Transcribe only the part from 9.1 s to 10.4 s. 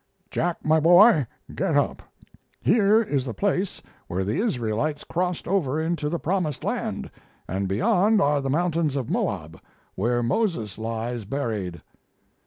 Moab, where